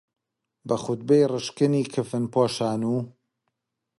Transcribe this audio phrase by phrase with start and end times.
[0.67, 2.95] بە خوتبەی ڕشکنی کفنپۆشان و